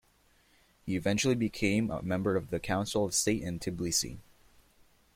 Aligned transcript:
He 0.83 0.95
eventually 0.95 1.35
became 1.35 1.91
a 1.91 2.01
member 2.01 2.35
of 2.35 2.49
the 2.49 2.59
Council 2.59 3.05
of 3.05 3.13
State 3.13 3.43
in 3.43 3.59
Tiblisi. 3.59 4.17